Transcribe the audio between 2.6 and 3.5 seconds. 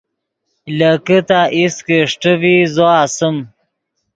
زو اسیم